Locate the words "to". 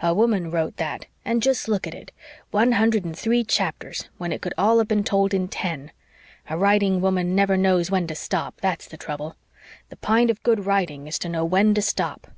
8.06-8.14, 11.18-11.28, 11.74-11.82